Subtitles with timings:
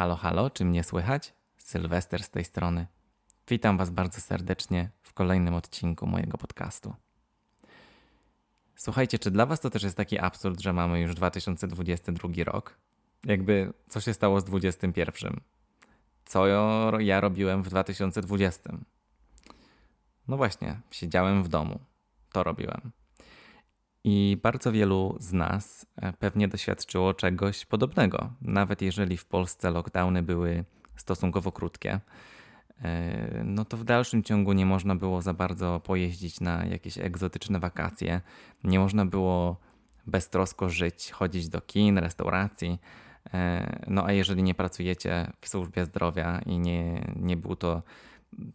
[0.00, 1.34] Halo, halo, czy mnie słychać?
[1.58, 2.86] Sylwester z tej strony.
[3.48, 6.94] Witam Was bardzo serdecznie w kolejnym odcinku mojego podcastu.
[8.76, 12.78] Słuchajcie, czy dla Was to też jest taki absurd, że mamy już 2022 rok?
[13.24, 15.40] Jakby co się stało z 2021?
[16.24, 16.46] Co
[16.98, 18.72] ja robiłem w 2020?
[20.28, 21.80] No właśnie, siedziałem w domu.
[22.32, 22.92] To robiłem.
[24.04, 30.22] I bardzo wielu z nas e, pewnie doświadczyło czegoś podobnego, nawet jeżeli w Polsce lockdowny
[30.22, 30.64] były
[30.96, 32.00] stosunkowo krótkie.
[32.82, 37.60] E, no to w dalszym ciągu nie można było za bardzo pojeździć na jakieś egzotyczne
[37.60, 38.20] wakacje.
[38.64, 39.56] Nie można było
[40.06, 42.78] beztrosko żyć, chodzić do kin, restauracji.
[43.34, 47.82] E, no a jeżeli nie pracujecie w służbie zdrowia i nie, nie był to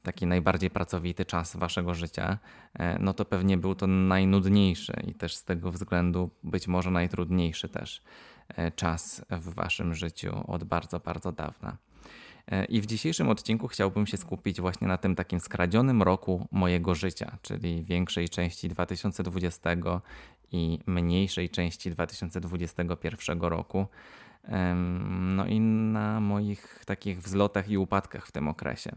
[0.04, 2.38] taki najbardziej pracowity czas waszego życia,
[2.74, 7.70] e, no to pewnie był to najnudniejszy i też z tego względu być może najtrudniejszy
[7.70, 8.02] też
[8.48, 11.78] e, czas w waszym życiu od bardzo, bardzo dawna.
[12.48, 16.95] E, I w dzisiejszym odcinku chciałbym się skupić właśnie na tym takim skradzionym roku mojego
[16.95, 19.70] życia, czyli większej części 2020
[20.52, 23.88] i mniejszej części 2021 roku.
[25.36, 28.92] No i na moich takich wzlotach i upadkach w tym okresie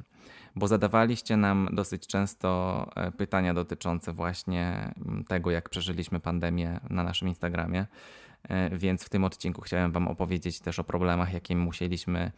[0.58, 7.02] bo zadawaliście nam dosyć często e, pytania dotyczące właśnie mm, tego, jak przeżyliśmy pandemię na
[7.02, 7.86] naszym Instagramie.
[8.42, 12.32] E, więc w tym odcinku chciałem Wam opowiedzieć też o problemach, jakim musieliśmy,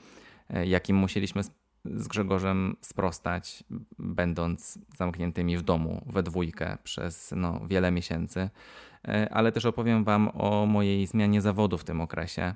[0.50, 1.42] e, jakim musieliśmy
[1.84, 3.64] z Grzegorzem sprostać,
[3.98, 8.50] będąc zamkniętymi w domu we dwójkę przez no, wiele miesięcy.
[9.30, 12.54] Ale też opowiem Wam o mojej zmianie zawodu w tym okresie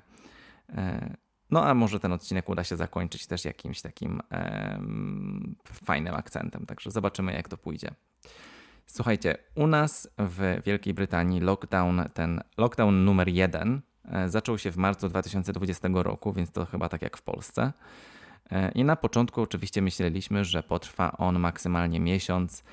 [1.51, 4.21] no a może ten odcinek uda się zakończyć też jakimś takim
[5.63, 7.91] fajnym akcentem, także zobaczymy jak to pójdzie.
[8.85, 14.77] Słuchajcie, u nas w Wielkiej Brytanii lockdown, ten lockdown numer jeden e, zaczął się w
[14.77, 17.73] marcu 2020 roku, więc to chyba tak jak w Polsce.
[18.51, 22.63] E, I na początku oczywiście myśleliśmy, że potrwa on maksymalnie miesiąc,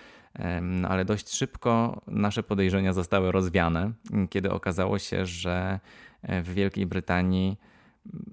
[0.62, 3.92] no ale dość szybko nasze podejrzenia zostały rozwiane,
[4.30, 5.80] kiedy okazało się, że
[6.22, 7.58] e, w Wielkiej Brytanii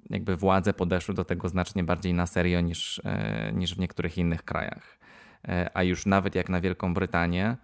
[0.10, 4.44] jakby władze podeszły do tego znacznie bardziej na serio niż, e, niż w niektórych innych
[4.44, 5.00] krajach.
[5.48, 7.58] E, a już nawet jak na Wielką Brytanię,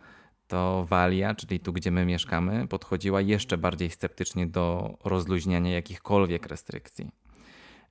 [0.48, 7.12] to Walia, czyli tu, gdzie my mieszkamy, podchodziła jeszcze bardziej sceptycznie do rozluźniania jakichkolwiek restrykcji.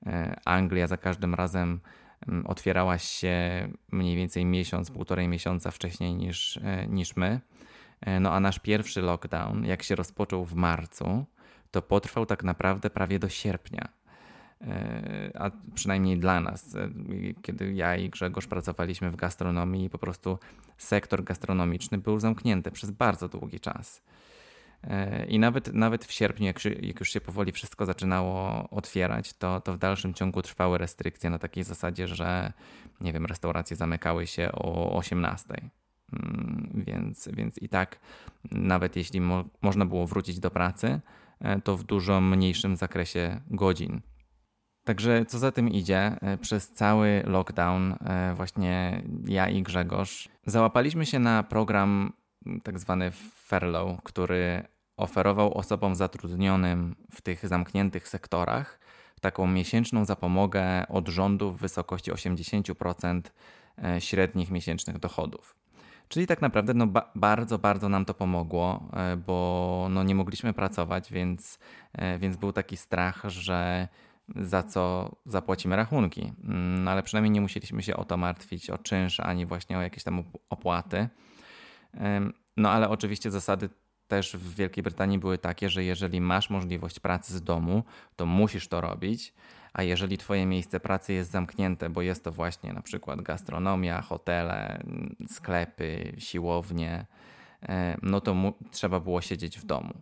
[0.05, 1.79] E, Anglia za każdym razem
[2.27, 7.39] mm, otwierała się mniej więcej miesiąc, półtorej miesiąca wcześniej niż, niż my.
[8.19, 11.25] No a nasz pierwszy lockdown, jak się rozpoczął w marcu,
[11.71, 13.89] to potrwał tak naprawdę prawie do sierpnia.
[14.61, 16.89] E, a przynajmniej dla nas, e,
[17.41, 20.39] kiedy ja i Grzegorz pracowaliśmy w gastronomii po prostu
[20.77, 24.01] sektor gastronomiczny był zamknięty przez bardzo długi czas.
[24.83, 29.33] E, I nawet, nawet w sierpniu, jak, się, jak, już się powoli wszystko zaczynało otwierać,
[29.33, 32.53] to, to w dalszym ciągu trwały restrykcje na takiej zasadzie, że
[33.01, 35.45] nie wiem, restauracje zamykały się o 18.
[36.13, 37.99] Mm, więc, więc i tak,
[38.51, 41.01] nawet jeśli mo można było wrócić do pracy,
[41.63, 44.01] to w dużo mniejszym zakresie godzin
[44.85, 51.05] Także co za tym idzie, e, przez cały lockdown e, właśnie ja i Grzegorz załapaliśmy
[51.05, 52.13] się na program
[52.63, 54.63] tak zwany furlough, który
[54.97, 58.79] oferował osobom zatrudnionym w tych zamkniętych sektorach
[59.21, 63.21] taką miesięczną zapomogę od rządu w wysokości 80%
[63.83, 65.55] e, średnich miesięcznych dochodów.
[66.07, 68.89] Czyli tak naprawdę no, ba bardzo, bardzo nam to pomogło,
[69.27, 71.59] bo no, nie mogliśmy pracować, więc,
[72.19, 73.87] więc był taki strach, że
[74.35, 76.33] za co zapłacimy rachunki.
[76.83, 80.03] No ale przynajmniej nie musieliśmy się o to martwić, o czynsz, ani właśnie o jakieś
[80.03, 81.09] tam opłaty.
[82.57, 83.69] No ale oczywiście zasady
[84.07, 87.83] też w Wielkiej Brytanii były takie, że jeżeli masz możliwość pracy z domu,
[88.15, 89.33] to musisz to robić,
[89.73, 94.83] a jeżeli twoje miejsce pracy jest zamknięte, bo jest to właśnie na przykład gastronomia, hotele,
[95.27, 97.05] sklepy, siłownie,
[98.01, 98.35] no to
[98.71, 100.01] trzeba było siedzieć w domu.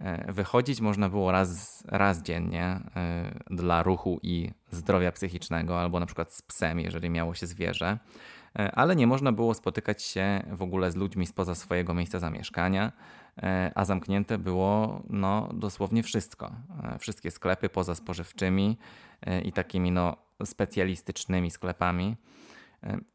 [0.00, 6.06] E, wychodzić można było raz, raz dziennie e, dla ruchu i zdrowia psychicznego, albo na
[6.06, 7.98] przykład z psem, jeżeli miało się zwierzę,
[8.58, 12.92] e, ale nie można było spotykać się w ogóle z ludźmi spoza swojego miejsca zamieszkania,
[13.74, 16.52] a zamknięte było no, dosłownie wszystko.
[16.98, 18.78] Wszystkie sklepy poza spożywczymi
[19.44, 22.16] i takimi no, specjalistycznymi sklepami.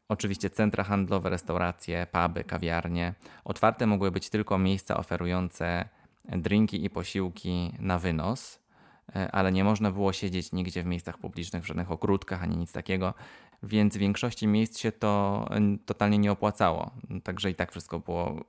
[0.08, 3.14] Oczywiście centra handlowe, restauracje, puby, kawiarnie.
[3.44, 5.88] Otwarte mogły być tylko miejsca oferujące
[6.28, 8.60] drinki i posiłki na wynos,
[9.16, 12.72] e, ale nie można było siedzieć nigdzie w miejscach publicznych, w żadnych ogródkach ani nic
[12.72, 13.14] takiego,
[13.62, 15.44] więc w większości miejsc się to
[15.86, 16.90] totalnie nie opłacało.
[17.24, 18.44] Także i tak wszystko było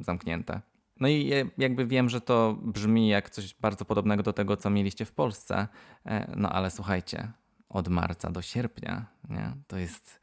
[0.00, 0.60] zamknięte.
[1.00, 5.04] No i jakby wiem, że to brzmi jak coś bardzo podobnego do tego, co mieliście
[5.04, 5.68] w Polsce,
[6.06, 7.32] e, no ale słuchajcie,
[7.68, 9.06] od marca do sierpnia.
[9.28, 9.52] Nie?
[9.66, 10.20] To, jest,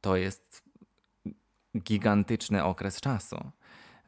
[0.00, 0.62] to jest
[1.78, 3.50] gigantyczny okres czasu.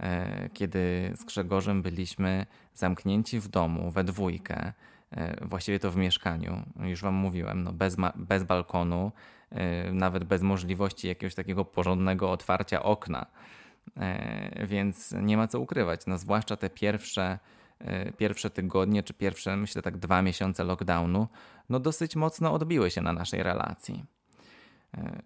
[0.00, 4.72] E, kiedy z Grzegorzem byliśmy zamknięci w domu we dwójkę,
[5.10, 9.12] e, właściwie to w mieszkaniu, już Wam mówiłem, no bez, bez balkonu,
[9.50, 13.26] e, nawet bez możliwości jakiegoś takiego porządnego otwarcia okna.
[14.66, 16.00] Więc nie ma co ukrywać.
[16.06, 17.38] No, zwłaszcza te pierwsze,
[18.16, 21.28] pierwsze tygodnie, czy pierwsze, myślę, tak dwa miesiące lockdownu,
[21.68, 24.04] no dosyć mocno odbiły się na naszej relacji.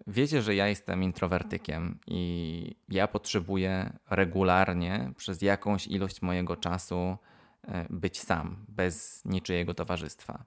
[0.07, 7.17] Wiecie, że ja jestem introwertykiem i ja potrzebuję regularnie przez jakąś ilość mojego czasu
[7.63, 10.45] e, być sam, bez niczyjego towarzystwa.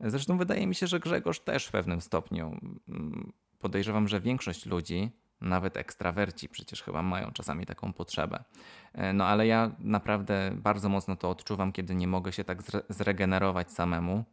[0.00, 2.60] Zresztą wydaje mi się, że Grzegorz też w pewnym stopniu.
[2.88, 5.10] Mm, podejrzewam, że większość ludzi,
[5.40, 8.44] nawet ekstrawerci przecież chyba mają czasami taką potrzebę.
[8.92, 13.72] E, no ale ja naprawdę bardzo mocno to odczuwam, kiedy nie mogę się tak zregenerować
[13.72, 14.24] samemu.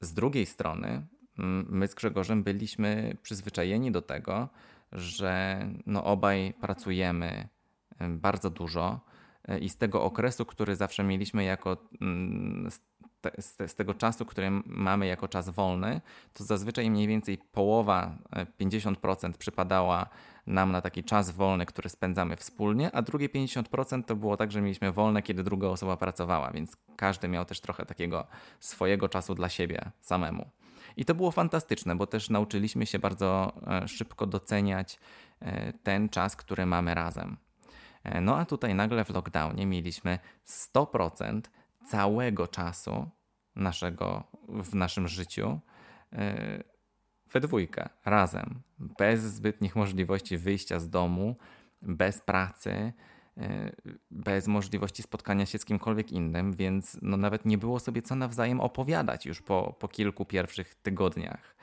[0.00, 1.06] Z drugiej strony,
[1.68, 4.48] my z Grzegorzem byliśmy przyzwyczajeni do tego,
[4.92, 7.48] że no obaj pracujemy
[8.00, 9.00] bardzo dużo
[9.48, 11.76] e, i z tego okresu, który zawsze mieliśmy jako
[13.66, 16.00] z, tego czasu, który mamy jako czas wolny,
[16.32, 18.18] to zazwyczaj mniej więcej połowa,
[18.60, 20.06] 50% e, przypadała
[20.46, 24.60] nam na taki czas wolny, który spędzamy wspólnie, a drugie 50% to było tak, że
[24.60, 28.26] mieliśmy wolne, kiedy druga osoba pracowała, więc każdy miał też trochę takiego
[28.60, 30.50] swojego czasu dla siebie samemu.
[30.98, 34.98] I to było fantastyczne, bo też nauczyliśmy się bardzo e, szybko doceniać
[35.40, 37.36] e, ten czas, który mamy razem.
[38.04, 41.40] E, no a tutaj nagle w lockdownie mieliśmy 100%
[41.86, 43.10] całego czasu
[43.56, 45.60] naszego, w naszym życiu
[47.32, 51.36] we dwójkę, razem, bez zbytnich możliwości wyjścia z domu,
[51.82, 52.92] bez pracy,
[54.10, 58.60] bez możliwości spotkania się z kimkolwiek innym, więc no nawet nie było sobie co nawzajem
[58.60, 61.56] opowiadać już po, po kilku pierwszych tygodniach.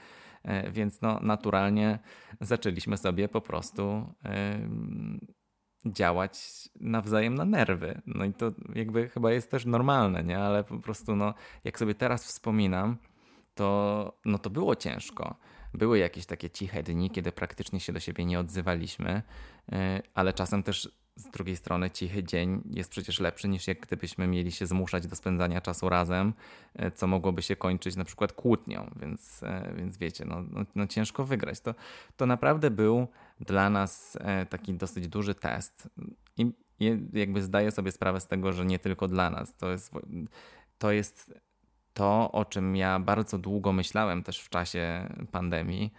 [0.44, 2.00] E, więc no naturalnie
[2.42, 4.13] zaczęliśmy sobie po prostu
[5.86, 6.39] działać
[6.80, 8.01] nawzajem na nerwy.
[8.06, 10.39] No i to jakby chyba jest też normalne, nie?
[10.39, 11.33] Ale po prostu no,
[11.63, 12.98] jak sobie teraz wspominam,
[13.56, 15.36] to, no to było ciężko.
[15.74, 19.21] Były jakieś takie ciche dni, kiedy praktycznie się do siebie nie odzywaliśmy,
[19.71, 24.27] e, ale czasem też z drugiej strony cichy dzień jest przecież lepszy niż jak gdybyśmy
[24.27, 26.33] mieli się zmuszać do spędzania czasu razem,
[26.75, 30.88] e, co mogłoby się kończyć na przykład kłótnią, więc, e, więc wiecie, no, no, no
[30.88, 31.59] ciężko wygrać.
[31.59, 31.75] To,
[32.17, 33.07] to naprawdę był
[33.39, 35.89] dla nas e, taki dosyć duży test
[36.38, 36.51] i
[37.13, 39.56] jakby zdaję sobie sprawę z tego, że nie tylko dla nas.
[39.56, 39.91] To jest,
[40.77, 41.33] to jest
[41.94, 45.94] to, o czym ja bardzo długo myślałem też w czasie pandemii,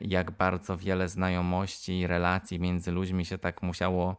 [0.00, 4.16] jak bardzo wiele znajomości i relacji między ludźmi się tak musiało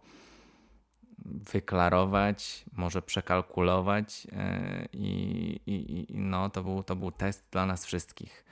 [1.25, 7.85] wyklarować, może przekalkulować e, i, i, i, no, to, był, to był test dla nas
[7.85, 8.45] wszystkich.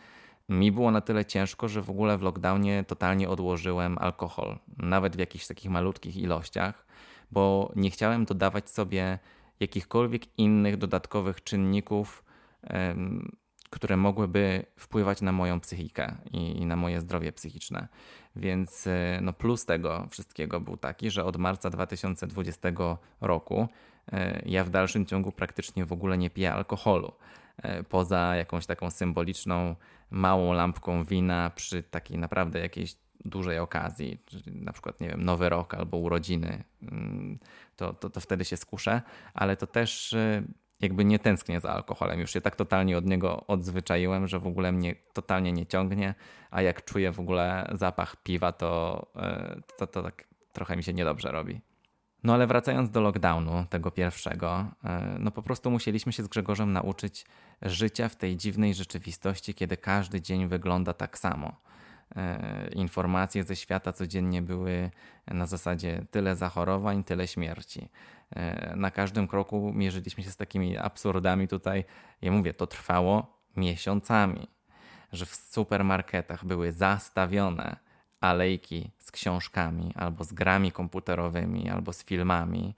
[0.49, 5.19] Mi było na tyle ciężko, że w ogóle w lockdownie totalnie odłożyłem alkohol, nawet w
[5.19, 6.85] jakichś takich malutkich ilościach,
[7.31, 9.19] bo nie chciałem dodawać sobie
[9.59, 12.23] jakichkolwiek innych dodatkowych czynników,
[13.73, 17.87] które mogłyby wpływać na moją psychikę i, i na moje zdrowie psychiczne.
[18.35, 22.69] Więc e, no plus tego wszystkiego był taki, że od marca 2020
[23.21, 23.67] roku
[24.11, 27.13] e, ja w dalszym ciągu praktycznie w ogóle nie piję alkoholu.
[27.57, 29.75] E, poza jakąś taką symboliczną
[30.11, 35.49] małą lampką wina przy takiej naprawdę jakiejś dużej okazji, czyli na przykład, nie wiem, nowy
[35.49, 37.39] rok albo urodziny, mm,
[37.75, 39.01] to, to, to wtedy się skuszę,
[39.33, 40.15] ale to też
[40.83, 42.19] jakby nie tęsknię za alkoholem.
[42.19, 46.15] Już się tak totalnie od niego odzwyczaiłem, że w ogóle mnie totalnie nie ciągnie,
[46.51, 50.93] a jak czuję w ogóle zapach piwa, to, e, to, to tak trochę mi się
[50.93, 51.61] niedobrze robi.
[52.23, 56.71] No ale wracając do lockdownu, tego pierwszego, e, no po prostu musieliśmy się z Grzegorzem
[56.71, 57.25] nauczyć
[57.61, 61.55] życia w tej dziwnej rzeczywistości, kiedy każdy dzień wygląda tak samo.
[62.15, 64.91] E, informacje ze świata codziennie były
[65.27, 67.89] na zasadzie tyle zachorowań, tyle śmierci.
[68.35, 71.85] E, na każdym kroku mierzyliśmy się z takimi absurdami tutaj.
[72.21, 74.47] Ja mówię, to trwało miesiącami,
[75.11, 77.75] że w supermarketach były zastawione
[78.21, 82.75] alejki z książkami, albo z grami komputerowymi, albo z filmami,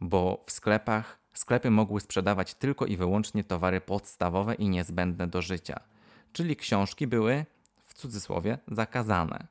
[0.00, 5.80] bo w sklepach sklepy mogły sprzedawać tylko i wyłącznie towary podstawowe i niezbędne do życia.
[6.32, 7.46] Czyli książki były
[7.98, 9.46] cudzysłowie zakazane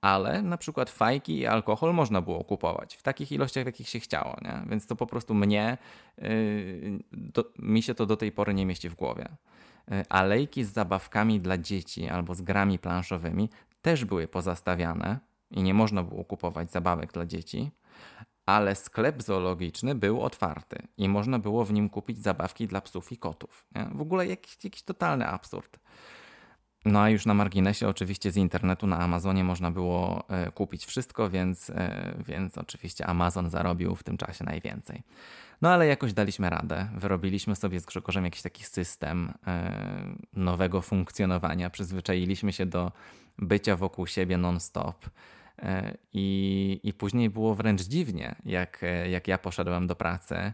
[0.00, 4.00] ale na przykład fajki i alkohol można było kupować w takich ilościach, w jakich się
[4.00, 4.62] chciało, nie?
[4.70, 5.78] więc to po prostu mnie,
[6.18, 9.28] yy, do, mi się to do tej pory nie mieści w głowie.
[9.90, 13.50] Yy, alejki z zabawkami dla dzieci albo z grami planszowymi
[13.82, 15.18] też były pozastawiane
[15.50, 17.70] i nie można było kupować zabawek dla dzieci,
[18.46, 23.16] ale sklep zoologiczny był otwarty i można było w nim kupić zabawki dla psów i
[23.16, 23.66] kotów.
[23.74, 23.90] Nie?
[23.94, 25.78] W ogóle jakiś, jakiś totalny absurd.
[26.84, 31.30] No a już na marginesie, oczywiście z internetu na Amazonie można było e, kupić wszystko,
[31.30, 35.02] więc, e, więc oczywiście Amazon zarobił w tym czasie najwięcej.
[35.62, 36.88] No ale jakoś daliśmy radę.
[36.96, 39.72] Wyrobiliśmy sobie z Grzegorzem jakiś taki system e,
[40.32, 41.70] nowego funkcjonowania.
[41.70, 42.92] Przyzwyczailiśmy się do
[43.38, 45.10] bycia wokół siebie non-stop.
[46.12, 50.52] I, I później było wręcz dziwnie, jak, jak ja poszedłem do pracy,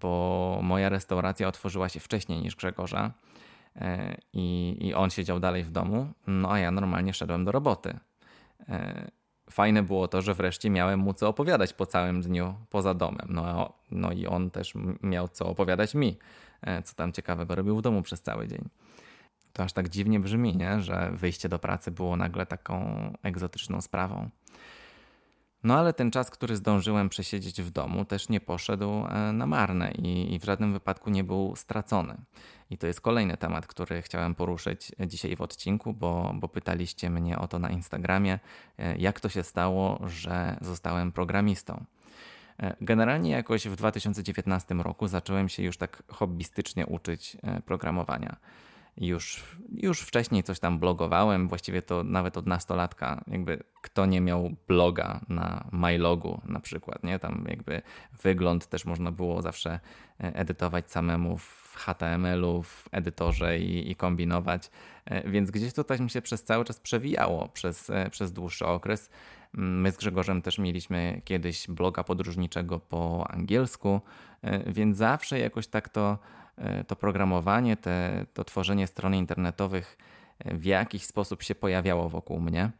[0.00, 3.12] bo moja restauracja otworzyła się wcześniej niż Grzegorza.
[3.76, 7.98] E, i, i on siedział dalej w domu, no a ja normalnie szedłem do roboty.
[8.68, 9.10] E,
[9.50, 13.26] fajne było to, że wreszcie miałem mu co opowiadać po całym dniu poza domem.
[13.28, 16.18] No, no i on też miał co opowiadać mi,
[16.62, 18.68] e, co tam ciekawego robił w domu przez cały dzień.
[19.52, 20.80] To aż tak dziwnie brzmi, nie?
[20.80, 24.28] że wyjście do pracy było nagle taką egzotyczną sprawą.
[25.64, 29.92] No ale ten czas, który zdążyłem przesiedzieć w domu, też nie poszedł e, na marne
[29.92, 32.16] i, i, w żadnym wypadku nie był stracony.
[32.70, 37.38] I to jest kolejny temat, który chciałem poruszyć dzisiaj w odcinku, bo, bo pytaliście mnie
[37.38, 38.38] o to na Instagramie,
[38.78, 41.84] e, jak to się stało, że zostałem programistą.
[42.58, 48.36] E, generalnie jakoś w 2019 roku zacząłem się już tak hobbystycznie uczyć programowania.
[48.96, 53.24] Już, już wcześniej coś tam blogowałem, właściwie to nawet od nastolatka.
[53.26, 57.18] Jakby kto nie miał bloga na MyLogu na przykład, nie?
[57.18, 57.82] Tam jakby
[58.22, 59.80] wygląd też można było zawsze
[60.20, 64.70] e, edytować samemu w HTML-u, w edytorze i, i kombinować.
[65.04, 69.10] E, więc gdzieś to mi się przez cały czas przewijało przez, e, przez dłuższy okres.
[69.54, 74.00] Mm, my z Grzegorzem też mieliśmy kiedyś bloga podróżniczego po angielsku,
[74.66, 76.18] więc zawsze jakoś tak to
[76.86, 79.98] to programowanie, te, to tworzenie stron internetowych
[80.38, 82.70] e, w jakiś sposób się pojawiało wokół mnie.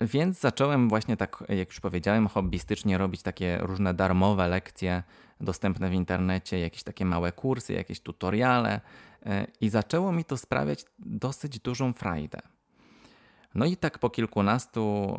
[0.00, 5.02] Więc zacząłem właśnie tak, jak już powiedziałem, hobbystycznie robić takie różne darmowe lekcje
[5.40, 8.80] dostępne w internecie, jakieś takie małe kursy, jakieś tutoriale
[9.26, 12.38] e, i zaczęło mi to sprawiać dosyć dużą frajdę.
[13.54, 15.18] No i tak po kilkunastu,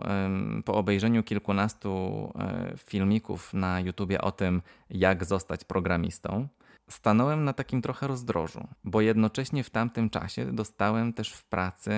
[0.65, 2.33] po obejrzeniu kilkunastu
[2.77, 6.47] filmików na YouTubie o tym, jak zostać programistą,
[6.93, 11.91] stanąłem na takim trochę rozdrożu, bo jednocześnie w tamtym czasie dostałem też w pracy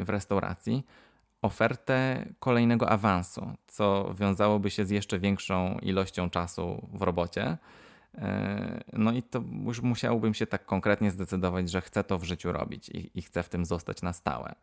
[0.00, 0.86] y, w restauracji
[1.42, 7.58] ofertę kolejnego awansu, co wiązałoby się z jeszcze większą ilością czasu w robocie.
[8.14, 8.18] Y,
[8.92, 12.88] no i to już musiałbym się tak konkretnie zdecydować, że chcę to w życiu robić
[12.88, 14.54] i, i chcę w tym zostać na stałe.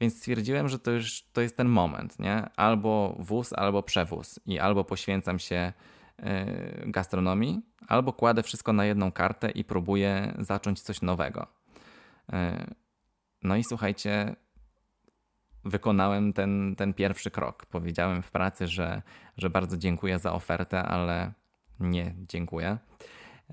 [0.00, 2.48] Więc stwierdziłem, że to już to jest ten moment, nie?
[2.56, 4.40] Albo wóz, albo przewóz.
[4.46, 5.72] I albo poświęcam się
[6.86, 11.46] gastronomii, albo kładę wszystko na jedną kartę i próbuję zacząć coś nowego.
[12.32, 12.66] E,
[13.42, 14.36] no i słuchajcie,
[15.64, 17.66] wykonałem ten, ten pierwszy krok.
[17.66, 19.02] Powiedziałem w pracy, że,
[19.36, 21.32] że bardzo dziękuję za ofertę, ale
[21.80, 22.78] nie dziękuję.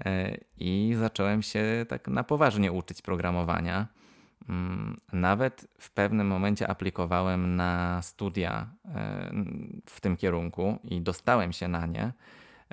[0.06, 3.88] E, I zacząłem się tak na poważnie uczyć programowania.
[4.50, 9.32] Mm, nawet w pewnym momencie aplikowałem na studia e,
[9.86, 12.12] w tym kierunku i dostałem się na nie.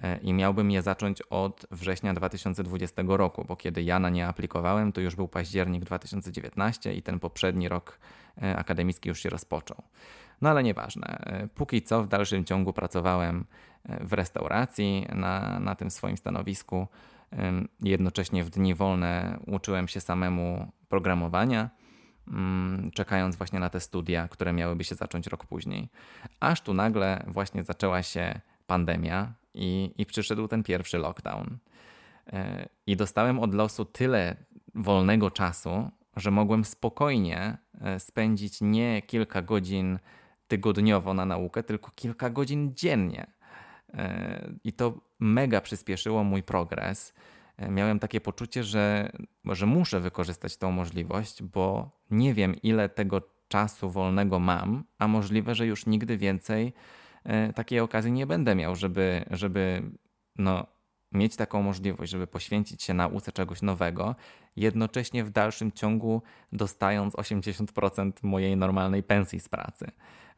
[0.03, 4.93] E, i miałbym je zacząć od września 2020 roku, bo kiedy ja na nie aplikowałem,
[4.93, 7.99] to już był październik 2019 i ten poprzedni rok
[8.43, 9.83] e, akademicki już się rozpoczął.
[10.41, 11.07] No ale nieważne.
[11.07, 13.45] E, póki co w dalszym ciągu pracowałem
[14.01, 16.87] w restauracji na, na tym swoim stanowisku.
[17.81, 21.71] Jednocześnie w dni wolne uczyłem się samemu programowania,
[22.29, 25.89] mm, czekając właśnie na te studia, które miałyby się zacząć rok później.
[26.41, 31.59] Aż tu nagle właśnie zaczęła się pandemia, i, i przyszedł ten pierwszy lockdown.
[32.33, 34.37] E, I dostałem od losu tyle
[34.75, 39.99] wolnego czasu, że mogłem spokojnie e, spędzić nie kilka godzin
[40.49, 43.27] tygodniowo na naukę, tylko kilka godzin dziennie.
[43.95, 47.15] E, I to mega przyspieszyło mój progres.
[47.69, 49.13] Miałem takie poczucie, że,
[49.45, 55.55] że muszę wykorzystać tą możliwość, bo nie wiem, ile tego czasu wolnego mam, a możliwe,
[55.55, 56.73] że już nigdy więcej
[57.55, 59.83] takiej okazji nie będę miał, żeby, żeby
[60.39, 60.67] no,
[61.13, 64.17] mieć taką możliwość, żeby poświęcić się nauce czegoś nowego,
[64.57, 66.23] jednocześnie w dalszym ciągu
[66.53, 69.87] dostając 80% mojej normalnej pensji z pracy.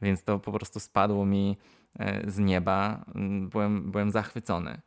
[0.03, 1.57] Więc to po prostu spadło mi
[1.99, 3.05] e, z nieba.
[3.41, 4.81] Byłem, byłem zachwycony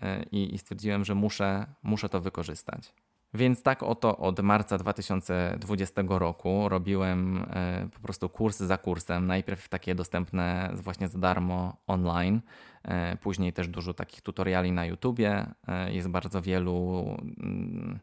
[0.00, 2.94] e, i, i stwierdziłem, że muszę, muszę to wykorzystać.
[3.34, 9.26] Więc tak oto od marca 2020 roku robiłem e, po prostu kurs za kursem.
[9.26, 12.40] Najpierw takie dostępne właśnie za darmo online,
[12.84, 15.46] e, później też dużo takich tutoriali na YouTubie.
[15.68, 17.04] E, jest bardzo wielu
[17.42, 17.98] mm,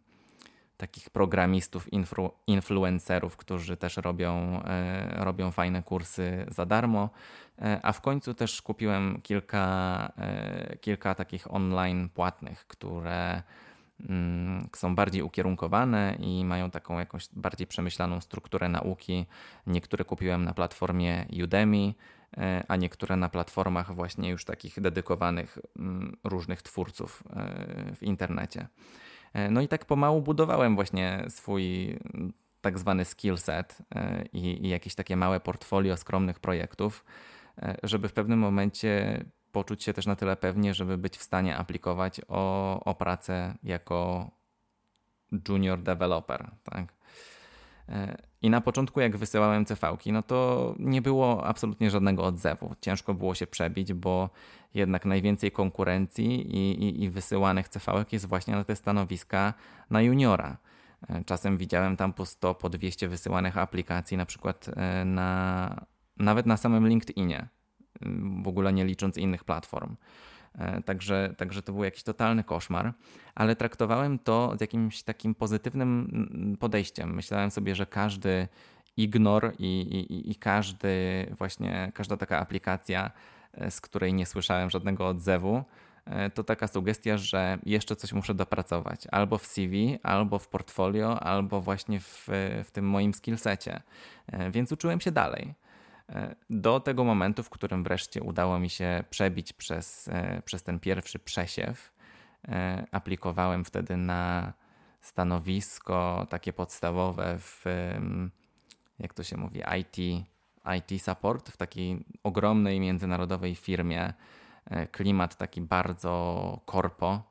[0.78, 4.62] takich programistów, influ, influencerów, którzy też robią,
[5.12, 7.10] robią fajne kursy za darmo.
[7.84, 10.12] A w końcu też kupiłem kilka,
[10.82, 13.44] kilka takich online płatnych, które
[14.76, 19.26] są bardziej ukierunkowane i mają taką jakąś bardziej przemyślaną strukturę nauki.
[19.68, 21.94] Niektóre kupiłem na platformie Udemy,
[22.38, 28.68] e, a niektóre na platformach właśnie już takich dedykowanych mm, różnych twórców e, w internecie.
[29.34, 33.78] E, no i tak pomału budowałem właśnie swój mm, tak zwany skill set
[34.34, 37.06] i, i jakieś takie małe portfolio skromnych projektów,
[37.84, 42.22] żeby w pewnym momencie poczuć się też na tyle pewnie, żeby być w stanie aplikować
[42.28, 44.30] o, o pracę jako
[45.50, 46.52] junior developer.
[46.64, 46.94] Tak?
[47.90, 52.76] E, I na początku, jak wysyłałem CV-ki, no to nie było absolutnie żadnego odzewu.
[52.82, 54.30] Ciężko było się przebić, bo
[54.74, 59.54] jednak najwięcej konkurencji i, i, i wysyłanych CV-ek jest właśnie na te stanowiska
[59.90, 60.58] na juniora.
[61.10, 65.86] E, czasem widziałem tam po 100, po 200 wysyłanych aplikacji, na przykład e, na,
[66.18, 67.48] nawet na samym LinkedInie
[68.44, 69.96] w ogóle nie licząc innych platform.
[70.58, 72.94] E, także, także to był jakiś totalny koszmar,
[73.36, 77.16] ale traktowałem to z jakimś takim pozytywnym mm, podejściem.
[77.16, 78.48] Myślałem sobie, że każdy
[78.98, 83.12] ignor i, i, i każdy właśnie, każda taka aplikacja,
[83.54, 85.64] e, z której nie słyszałem żadnego odzewu,
[86.06, 91.20] e, to taka sugestia, że jeszcze coś muszę dopracować albo w CV, albo w portfolio,
[91.24, 92.28] albo właśnie w,
[92.64, 93.82] w tym moim skillsecie.
[94.52, 95.54] Więc uczyłem się dalej
[96.50, 101.20] do tego momentu, w którym wreszcie udało mi się przebić przez, e, przez ten pierwszy
[101.20, 101.94] przesiew.
[102.48, 104.54] E, aplikowałem wtedy na
[105.02, 107.66] stanowisko takie podstawowe w,
[109.00, 110.26] jak to się mówi, IT,
[110.78, 114.14] IT support w takiej ogromnej międzynarodowej firmie.
[114.66, 117.30] E, klimat taki bardzo korpo.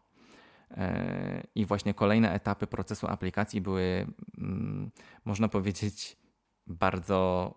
[1.54, 4.06] I właśnie kolejne etapy procesu aplikacji były,
[4.38, 4.90] mm,
[5.24, 6.16] można powiedzieć,
[6.66, 7.54] bardzo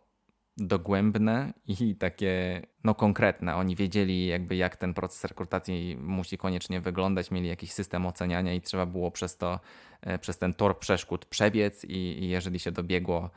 [0.57, 3.55] dogłębne i takie no, konkretne.
[3.55, 8.61] Oni wiedzieli jakby jak ten proces rekrutacji musi koniecznie wyglądać, mieli jakiś system oceniania i
[8.61, 9.59] trzeba było przez to,
[10.01, 13.29] e, przez ten tor przeszkód przebiec i, i jeżeli się dobiegło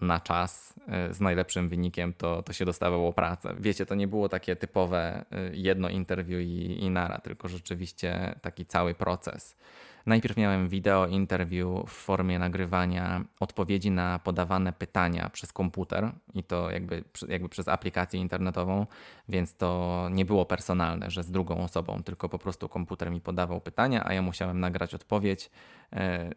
[0.00, 3.54] na czas e, z najlepszym wynikiem, to, to się dostawało pracę.
[3.58, 8.66] Wiecie, to nie było takie typowe e, jedno interview i, i nara, tylko rzeczywiście taki
[8.66, 9.56] cały proces.
[10.06, 16.70] Najpierw miałem wideo interview w formie nagrywania odpowiedzi na podawane pytania przez komputer i to
[16.70, 18.86] jakby, jakby przez aplikację internetową,
[19.28, 23.60] więc to nie było personalne, że z drugą osobą, tylko po prostu komputer mi podawał
[23.60, 25.50] pytania, a ja musiałem nagrać odpowiedź,
[25.92, 26.30] e,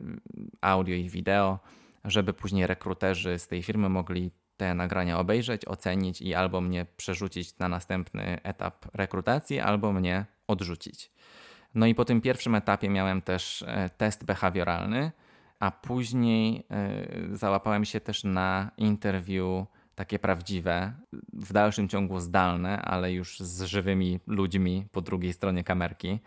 [0.62, 1.60] audio i wideo,
[2.06, 7.58] żeby później rekruterzy z tej firmy mogli te nagrania obejrzeć, ocenić i albo mnie przerzucić
[7.58, 11.13] na następny etap rekrutacji, albo mnie odrzucić.
[11.76, 15.12] No i po tym pierwszym etapie miałem też e, test behawioralny,
[15.60, 20.94] a później e, załapałem się też na interview takie prawdziwe,
[21.34, 26.20] w dalszym ciągu zdalne, ale już z żywymi ludźmi po drugiej stronie kamerki.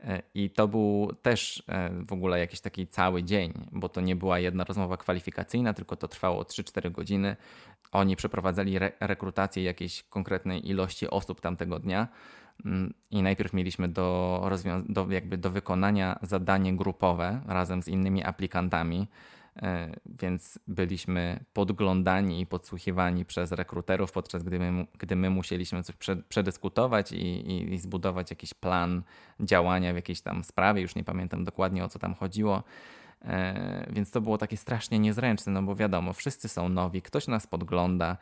[0.00, 1.62] E, I to był też
[2.06, 6.08] w ogóle jakiś taki cały dzień, bo to nie była jedna rozmowa kwalifikacyjna, tylko to
[6.08, 7.36] trwało 3-4 godziny.
[7.92, 12.08] Oni przeprowadzali re rekrutację jakiejś konkretnej ilości osób tamtego dnia
[13.10, 14.50] i najpierw mieliśmy do,
[14.88, 19.06] do, jakby do wykonania zadanie grupowe razem z innymi aplikantami, e,
[20.06, 25.96] więc byliśmy podglądani i podsłuchiwani przez rekruterów, podczas gdy my, gdy my musieliśmy coś
[26.28, 29.02] przedyskutować i, i, i zbudować jakiś plan
[29.40, 30.82] działania w jakiejś tam sprawie.
[30.82, 32.62] Już nie pamiętam dokładnie o co tam chodziło.
[33.24, 37.46] E, więc to było takie strasznie niezręczne, no bo wiadomo, wszyscy są nowi, ktoś nas
[37.46, 38.16] podgląda,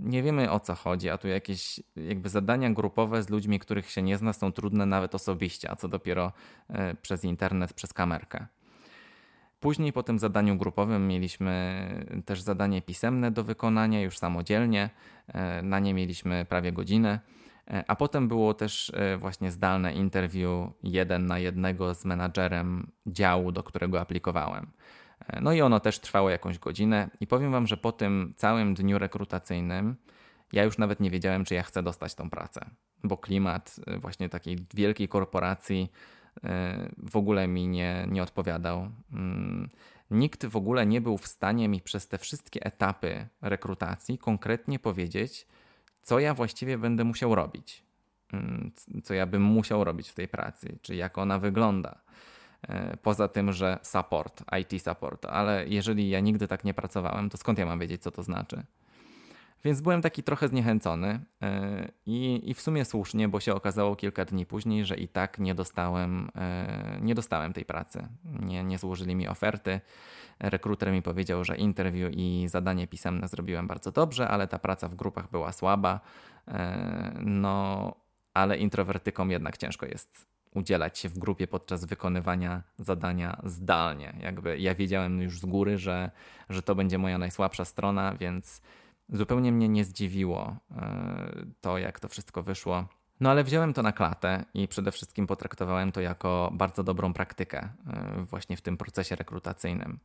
[0.00, 4.02] nie wiemy o co chodzi, a tu jakieś jakby zadania grupowe z ludźmi, których się
[4.02, 6.32] nie zna, są trudne nawet osobiście, a co dopiero
[6.68, 8.46] e, przez internet, przez kamerkę.
[9.60, 11.88] Później po tym zadaniu grupowym mieliśmy
[12.24, 14.90] też zadanie pisemne do wykonania już samodzielnie.
[15.28, 17.20] E, na nie mieliśmy prawie godzinę.
[17.70, 23.62] E, a potem było też właśnie zdalne interview jeden na jednego z menadżerem działu, do
[23.62, 24.66] którego aplikowałem.
[25.40, 28.98] No i ono też trwało jakąś godzinę i powiem Wam, że po tym całym dniu
[28.98, 29.96] rekrutacyjnym
[30.52, 32.70] ja już nawet nie wiedziałem, czy ja chcę dostać tą pracę,
[33.04, 35.92] bo klimat właśnie takiej wielkiej korporacji
[36.98, 38.90] w ogóle mi nie, nie odpowiadał.
[39.12, 39.70] Mm,
[40.10, 45.46] nikt w ogóle nie był w stanie mi przez te wszystkie etapy rekrutacji konkretnie powiedzieć,
[46.02, 47.82] co ja właściwie będę musiał robić,
[48.32, 48.72] mm,
[49.04, 52.00] co ja bym musiał robić w tej pracy, czy jak ona wygląda.
[52.62, 57.36] E, poza tym, że support, IT support, ale jeżeli ja nigdy tak nie pracowałem, to
[57.36, 58.62] skąd ja mam wiedzieć, co to znaczy?
[59.64, 64.24] Więc byłem taki trochę zniechęcony e, i, i w sumie słusznie, bo się okazało kilka
[64.24, 68.08] dni później, że i tak nie dostałem, e, nie dostałem tej pracy.
[68.24, 69.80] Nie, nie złożyli mi oferty.
[70.40, 74.94] Rekruter mi powiedział, że interview i zadanie pisemne zrobiłem bardzo dobrze, ale ta praca w
[74.94, 76.00] grupach była słaba.
[76.48, 77.94] E, no,
[78.34, 84.16] ale introwertykom jednak ciężko jest udzielać się w grupie podczas wykonywania zadania zdalnie.
[84.20, 86.10] Jakby ja wiedziałem już z góry, że,
[86.48, 88.62] że to będzie moja najsłabsza strona, więc
[89.12, 92.86] zupełnie mnie nie zdziwiło e, to, jak to wszystko wyszło.
[93.20, 97.68] No ale wziąłem to na klatę i przede wszystkim potraktowałem to jako bardzo dobrą praktykę
[97.86, 99.98] e, właśnie w tym procesie rekrutacyjnym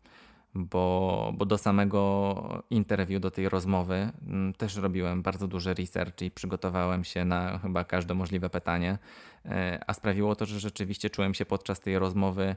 [0.55, 4.11] bo, bo do samego interwiu, do tej rozmowy
[4.57, 8.97] też robiłem bardzo duży research i przygotowałem się na chyba każde możliwe pytanie,
[9.45, 12.55] e, a sprawiło to, że rzeczywiście czułem się podczas tej rozmowy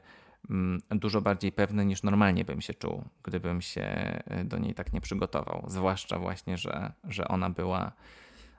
[0.90, 5.01] dużo bardziej pewny niż normalnie bym się czuł, gdybym się e, do niej tak nie
[5.01, 5.64] przygotował.
[5.66, 7.92] Zwłaszcza właśnie, że, że ona była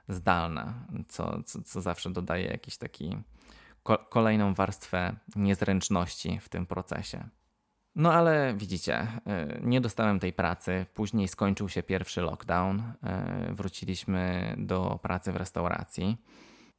[0.08, 0.74] zdalna,
[1.08, 3.16] co, co, co zawsze dodaje jakiś taki
[4.10, 7.28] kolejną warstwę niezręczności w tym procesie.
[7.94, 10.86] No ale widzicie, e, nie dostałem tej pracy.
[10.94, 12.82] Później skończył się pierwszy lockdown.
[13.02, 16.16] E, wróciliśmy do pracy w restauracji.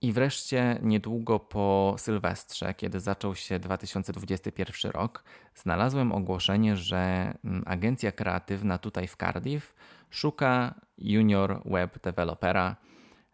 [0.02, 5.24] I wreszcie niedługo po Sylwestrze, kiedy zaczął się 2021 rok,
[5.56, 9.76] znalazłem ogłoszenie, że mm, agencja kreatywna tutaj w Cardiff
[10.10, 12.76] szuka junior web developera.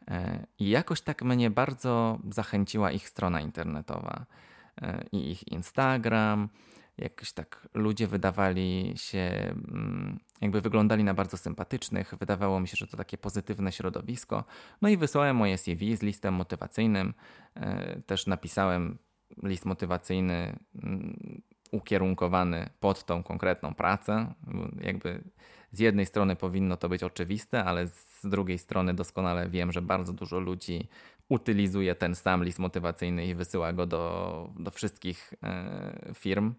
[0.08, 4.25] E, I jakoś tak mnie bardzo zachęciła ich strona internetowa
[5.12, 6.49] i ich Instagram
[6.97, 12.13] jakoś tak ludzie wydawali się, mm, jakby wyglądali na bardzo sympatycznych.
[12.19, 14.43] Wydawało mi się, że to takie pozytywne środowisko.
[14.81, 17.13] No i wysłałem moje CV z listem motywacyjnym.
[17.55, 18.97] E, też napisałem
[19.43, 24.34] list motywacyjny mm, ukierunkowany pod tą konkretną pracę.
[24.81, 25.23] Jakby
[25.71, 30.13] z jednej strony powinno to być oczywiste, ale z drugiej strony doskonale wiem, że bardzo
[30.13, 30.88] dużo ludzi
[31.29, 36.53] utylizuje ten sam list motywacyjny i wysyła go do, do wszystkich e, firm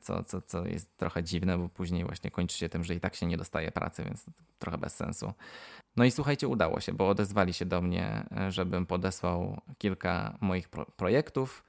[0.00, 3.14] co, co, co jest trochę dziwne, bo później właśnie kończy się tym, że i tak
[3.14, 4.26] się nie dostaje pracy, więc
[4.58, 5.32] trochę bez sensu.
[5.96, 10.68] No i słuchajcie, udało się, bo odezwali się do mnie, e, żebym podesłał kilka moich
[10.68, 11.64] pro projektów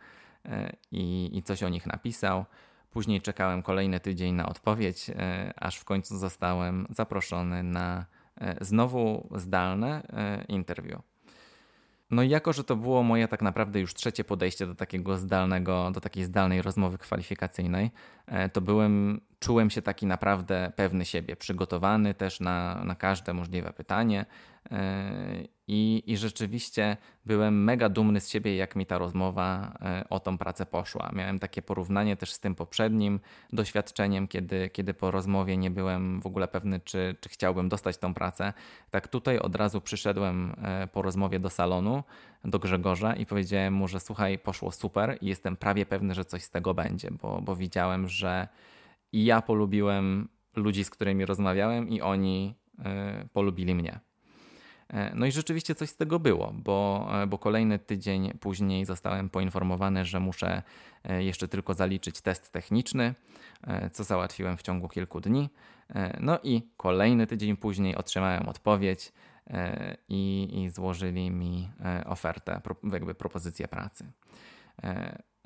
[0.46, 2.46] e, i, i coś o nich napisał.
[2.92, 5.12] Później czekałem kolejny tydzień na odpowiedź,
[5.56, 8.06] aż w końcu zostałem zaproszony na
[8.62, 10.08] znowu zdalne
[10.48, 11.02] interview.
[12.12, 15.92] No i jako, że to było moje tak naprawdę już trzecie podejście do takiego zdalnego,
[15.92, 17.92] do takiej zdalnej rozmowy kwalifikacyjnej,
[18.26, 23.74] e, to byłem, czułem się taki naprawdę pewny siebie, przygotowany też na, na każde możliwe
[23.74, 24.26] pytanie
[24.72, 30.20] e, i, I rzeczywiście byłem mega dumny z siebie, jak mi ta rozmowa e, o
[30.20, 31.12] tą pracę poszła.
[31.14, 33.20] Miałem takie porównanie też z tym poprzednim
[33.54, 38.14] doświadczeniem, kiedy, kiedy po rozmowie nie byłem w ogóle pewny, czy, czy chciałbym dostać tą
[38.14, 38.54] pracę.
[38.92, 42.04] Tak tutaj od razu przyszedłem e, po rozmowie do salonu,
[42.46, 46.44] do Grzegorza i powiedziałem mu, że słuchaj, poszło super i jestem prawie pewny, że coś
[46.44, 48.48] z tego będzie, bo, bo widziałem, że
[49.12, 54.07] i ja polubiłem ludzi, z którymi rozmawiałem, i oni e, polubili mnie.
[54.90, 59.30] E, no i rzeczywiście coś z tego było, bo, e, bo kolejny tydzień później zostałem
[59.30, 60.64] poinformowany, że muszę
[61.04, 63.14] e, jeszcze tylko zaliczyć test techniczny,
[63.92, 65.50] co załatwiłem w ciągu kilku dni.
[66.20, 69.12] No i kolejny tydzień później otrzymałem odpowiedź
[70.10, 71.72] i, i złożyli mi
[72.06, 72.62] ofertę,
[72.94, 74.12] jakby propozycję pracy.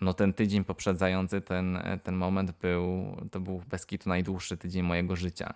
[0.01, 5.15] No ten tydzień poprzedzający ten, ten moment był, to był bez kitu najdłuższy tydzień mojego
[5.15, 5.53] życia.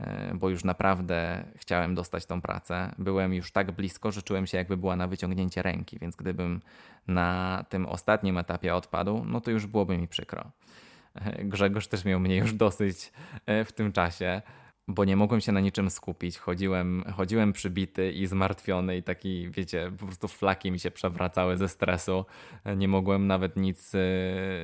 [0.00, 2.94] E, bo już naprawdę chciałem dostać tą pracę.
[2.98, 6.60] Byłem już tak blisko, że czułem się jakby była na wyciągnięcie ręki, więc gdybym
[7.08, 10.50] na tym ostatnim etapie odpadł, no to już byłoby mi przykro.
[11.14, 13.12] E, Grzegorz też miał mnie już dosyć
[13.46, 14.42] e, w tym czasie
[14.88, 16.38] bo nie mogłem się na niczym skupić.
[16.38, 21.68] Chodziłem, chodziłem przybity i zmartwiony i taki, wiecie, po prostu flaki mi się przewracały ze
[21.68, 22.24] stresu.
[22.76, 23.98] Nie mogłem nawet nic, e,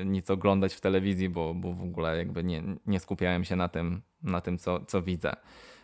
[0.05, 4.03] nic oglądać w telewizji, bo, bo w ogóle jakby nie, nie skupiałem się na tym,
[4.23, 5.33] na tym co, co widzę.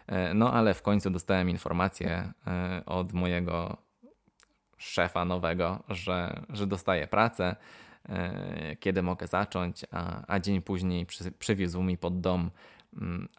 [0.07, 3.77] E, no ale w końcu dostałem informację e, od mojego
[4.77, 7.57] szefa nowego, że, że dostaję pracę,
[8.81, 12.51] kiedy mogę zacząć, a, a dzień później przy, przywiózł mi pod dom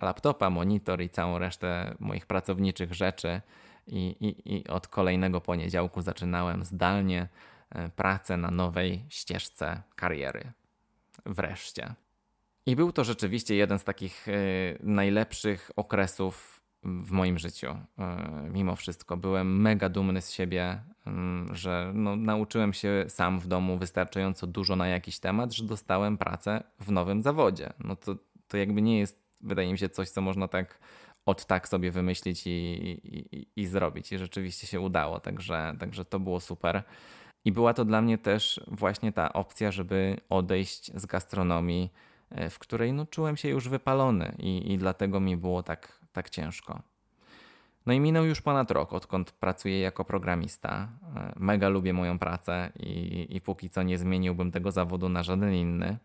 [0.01, 3.41] laptopa, monitor i całą resztę moich pracowniczych rzeczy.
[3.87, 7.27] I, i, I od kolejnego poniedziałku zaczynałem zdalnie
[7.69, 10.51] e, pracę na nowej ścieżce kariery.
[11.25, 11.93] Wreszcie.
[12.65, 14.33] I był to rzeczywiście jeden z takich e,
[14.79, 17.67] najlepszych okresów w moim życiu.
[17.67, 23.47] E, mimo wszystko byłem mega dumny z siebie, mm, że no, nauczyłem się sam w
[23.47, 27.73] domu wystarczająco dużo na jakiś temat, że dostałem pracę w nowym zawodzie.
[27.79, 28.15] No to,
[28.47, 30.79] to jakby nie jest wydaje mi się, coś, co można tak
[31.25, 34.11] od tak sobie wymyślić i, i, i, zrobić.
[34.11, 36.83] I rzeczywiście się udało, także, także to było super.
[37.45, 41.93] I była to dla mnie też właśnie ta opcja, żeby odejść z gastronomii,
[42.29, 46.29] e, w której no, czułem się już wypalony i, i dlatego mi było tak, tak
[46.29, 46.81] ciężko.
[47.85, 50.89] No i minął już ponad rok, odkąd pracuję jako programista.
[51.15, 55.53] E, mega lubię moją pracę i, i póki co nie zmieniłbym tego zawodu na żaden
[55.53, 55.97] inny.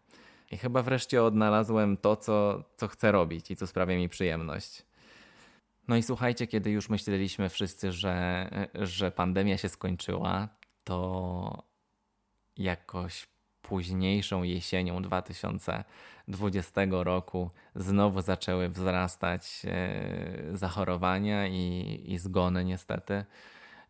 [0.50, 4.82] I chyba wreszcie odnalazłem to, co, co chcę robić i co sprawia mi przyjemność.
[5.88, 10.48] No i słuchajcie, kiedy już myśleliśmy wszyscy, że, że pandemia się skończyła,
[10.84, 11.62] to
[12.56, 13.26] jakoś
[13.62, 23.24] późniejszą jesienią 2020 roku znowu zaczęły wzrastać e, zachorowania i, i zgony, niestety.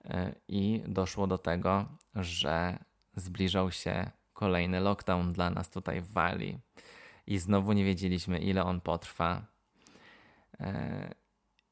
[0.04, 2.78] E, I doszło do tego, że
[3.16, 6.58] zbliżał się kolejny lockdown dla nas tutaj w Walii.
[7.26, 9.42] I znowu nie wiedzieliśmy, ile on potrwa.
[10.60, 11.14] E,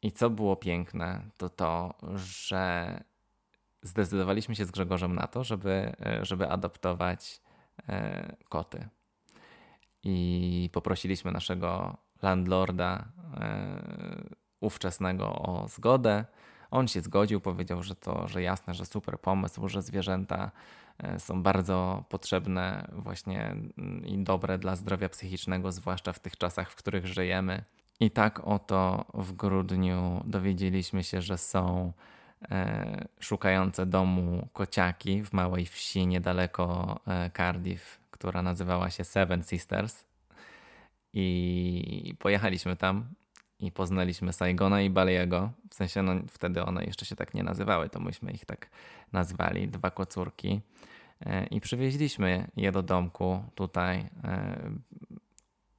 [0.02, 3.04] I co było piękne, to to, że
[3.82, 7.44] zdecydowaliśmy się z Grzegorzem na to, żeby, żeby adoptować
[7.88, 8.88] E, koty.
[10.02, 13.82] I poprosiliśmy naszego landlorda e,
[14.60, 16.24] ówczesnego o zgodę.
[16.70, 20.50] On się zgodził, powiedział, że to, że jasne, że super pomysł, że zwierzęta e,
[21.18, 26.76] są bardzo potrzebne właśnie mm, i dobre dla zdrowia psychicznego, zwłaszcza w tych czasach, w
[26.76, 27.64] których żyjemy.
[28.00, 31.92] I tak oto w grudniu dowiedzieliśmy się, że są
[32.50, 40.04] E, szukające domu kociaki w małej wsi niedaleko e, Cardiff, która nazywała się Seven Sisters.
[41.12, 43.04] I pojechaliśmy tam
[43.58, 45.50] i poznaliśmy Saigona i Baliego.
[45.70, 48.70] W sensie no, wtedy one jeszcze się tak nie nazywały, to myśmy ich tak
[49.12, 50.60] nazwali, dwa kocurki.
[51.20, 54.08] E, I przywieźliśmy je do domku tutaj.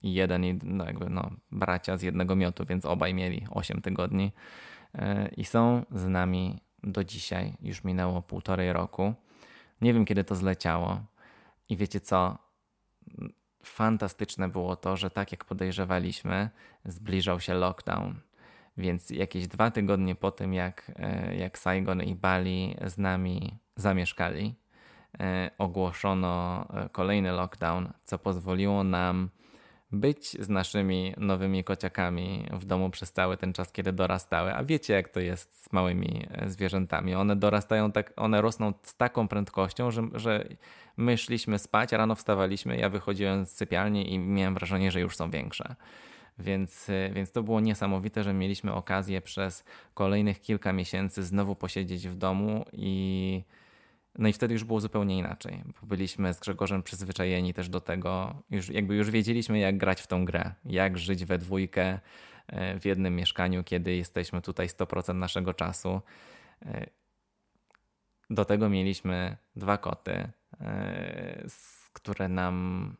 [0.03, 4.31] Jeden, no jakby no, bracia z jednego miotu, więc obaj mieli 8 tygodni
[5.37, 7.53] i są z nami do dzisiaj.
[7.61, 9.13] Już minęło półtorej roku.
[9.81, 11.01] Nie wiem, kiedy to zleciało.
[11.69, 12.37] I wiecie co?
[13.67, 16.49] Fantastyczne było to, że tak jak podejrzewaliśmy,
[16.85, 18.15] zbliżał się lockdown.
[18.77, 24.55] Więc jakieś dwa tygodnie po tym, jak, e, jak Saigon i Bali z nami zamieszkali,
[25.19, 29.29] e, ogłoszono e, kolejny lockdown, co pozwoliło nam
[29.91, 34.53] być z naszymi nowymi kociakami w domu przez cały ten czas, kiedy dorastały.
[34.53, 37.15] A wiecie, jak to jest z małymi e, zwierzętami.
[37.15, 40.47] One dorastają tak, one rosną z taką prędkością, że, że
[40.97, 45.31] my szliśmy spać, rano wstawaliśmy, ja wychodziłem z sypialni i miałem wrażenie, że już są
[45.31, 45.75] większe.
[46.39, 52.07] Więc, e, więc to było niesamowite, że mieliśmy okazję przez kolejnych kilka miesięcy znowu posiedzieć
[52.07, 53.43] w domu i
[54.17, 58.43] no i wtedy już było zupełnie inaczej, bo byliśmy z Grzegorzem przyzwyczajeni też do tego,
[58.49, 61.99] już, jakby już wiedzieliśmy jak grać w tą grę, jak żyć we dwójkę
[62.47, 66.01] e, w jednym mieszkaniu, kiedy jesteśmy tutaj 100% naszego czasu.
[66.65, 66.87] E,
[68.29, 70.29] do tego mieliśmy dwa koty,
[70.61, 71.47] e,
[71.93, 72.95] które nam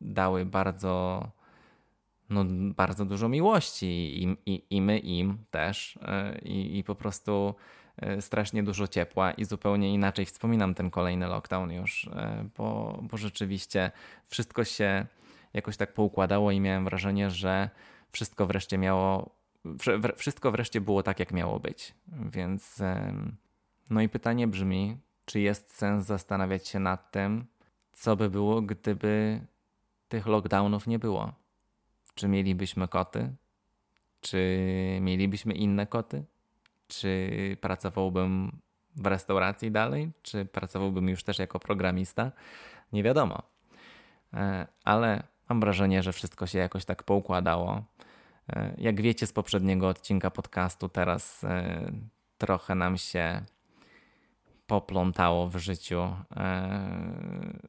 [0.00, 1.28] dały bardzo,
[2.30, 2.44] no,
[2.76, 3.86] bardzo dużo miłości
[4.24, 5.98] i, i, i my im też.
[6.42, 7.54] I, i po prostu
[8.20, 13.90] strasznie dużo ciepła i zupełnie inaczej wspominam ten kolejny lockdown już, e, bo, bo rzeczywiście
[14.28, 15.06] wszystko się
[15.52, 17.70] jakoś tak poukładało i miałem wrażenie, że
[18.12, 19.30] wszystko wreszcie miało,
[20.16, 21.94] wszystko wreszcie było tak, jak miało być.
[22.08, 22.82] Więc
[23.90, 27.46] no i pytanie brzmi, czy jest sens zastanawiać się nad tym,
[27.92, 29.40] co by było, gdyby
[30.08, 31.32] tych lockdownów nie było?
[32.14, 33.34] Czy mielibyśmy koty?
[34.20, 34.58] Czy
[35.00, 36.24] mielibyśmy inne koty?
[36.92, 38.52] Czy pracowałbym
[38.96, 42.32] w restauracji dalej, czy pracowałbym już też jako programista,
[42.92, 43.42] nie wiadomo.
[44.34, 47.82] E, ale mam wrażenie, że wszystko się jakoś tak poukładało.
[48.52, 51.92] E, jak wiecie z poprzedniego odcinka podcastu, teraz e,
[52.38, 53.42] trochę nam się
[54.66, 56.16] poplątało w życiu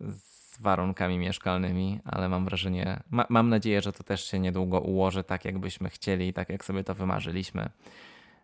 [0.09, 5.23] z warunkami mieszkalnymi, ale mam wrażenie, ma, mam nadzieję, że to też się niedługo ułoży
[5.23, 7.69] tak, jakbyśmy chcieli tak, jak sobie to wymarzyliśmy.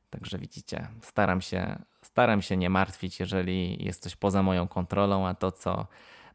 [0.09, 5.33] Także widzicie, staram się, staram się nie martwić, jeżeli jest coś poza moją kontrolą, a
[5.33, 5.87] to, co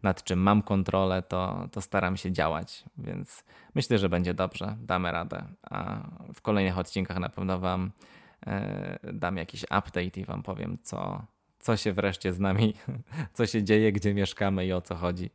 [0.03, 2.85] nad czym mam kontrolę, to, to staram się działać.
[2.99, 5.45] Więc myślę, że będzie dobrze, damy radę.
[5.63, 6.01] A
[6.35, 7.93] w kolejnych odcinkach na pewno Wam
[8.47, 11.27] e, dam jakiś update i Wam powiem, co,
[11.59, 12.75] co się wreszcie z nami,
[13.35, 15.31] co się dzieje, gdzie mieszkamy i o co chodzi.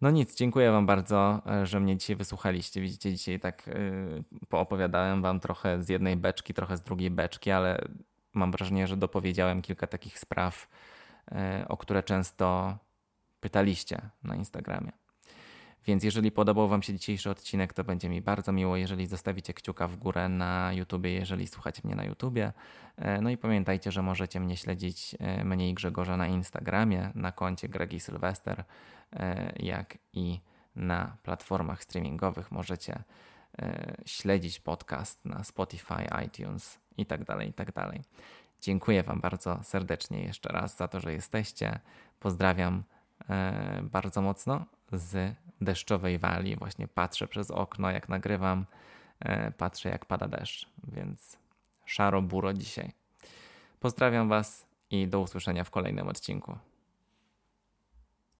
[0.00, 2.80] No nic, dziękuję Wam bardzo, e, że mnie dzisiaj wysłuchaliście.
[2.80, 7.78] Widzicie, dzisiaj tak yy, poopowiadałem Wam trochę z jednej beczki, trochę z drugiej beczki, ale
[8.34, 10.68] mam wrażenie, że dopowiedziałem kilka takich spraw,
[11.30, 12.78] yy, o które często
[13.40, 14.92] pytaliście na Instagramie.
[15.88, 19.88] Więc jeżeli podobał Wam się dzisiejszy odcinek, to będzie mi bardzo miło, jeżeli zostawicie kciuka
[19.88, 22.52] w górę na YouTubie, jeżeli słuchacie mnie na YouTubie.
[22.96, 27.32] E, no i pamiętajcie, że możecie mnie śledzić, e, mnie i Grzegorza na Instagramie, na
[27.32, 28.64] koncie Gregi Sylwester,
[29.12, 30.40] e, jak i
[30.76, 33.02] na platformach streamingowych możecie
[34.06, 37.72] śledzić podcast na Spotify, iTunes itd., tak itd.
[37.72, 37.94] Tak
[38.60, 41.78] Dziękuję Wam bardzo serdecznie jeszcze raz za to, że jesteście.
[42.20, 42.84] Pozdrawiam
[43.82, 46.56] bardzo mocno z deszczowej wali.
[46.56, 48.66] Właśnie patrzę przez okno, jak nagrywam,
[49.20, 51.38] e, patrzę, jak pada deszcz, więc
[51.84, 52.92] szaro buro dzisiaj.
[53.80, 56.58] Pozdrawiam Was i do usłyszenia w kolejnym odcinku.